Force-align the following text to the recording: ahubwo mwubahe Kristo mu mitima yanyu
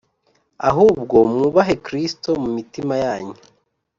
ahubwo 0.69 1.15
mwubahe 1.31 1.73
Kristo 1.85 2.29
mu 2.41 2.49
mitima 2.57 2.93
yanyu 3.03 3.35